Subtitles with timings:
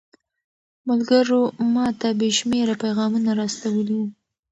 [0.87, 1.41] ملګرو
[1.73, 4.05] ماته بې شمېره پيغامونه را استولي وو.